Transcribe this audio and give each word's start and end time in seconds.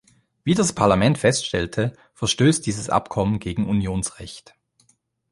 Wie 0.43 0.55
das 0.55 0.73
Parlament 0.73 1.19
feststellte, 1.19 1.93
verstößt 2.15 2.65
dieses 2.65 2.89
Abkommen 2.89 3.37
gegen 3.37 3.67
Unionsrecht. 3.69 4.55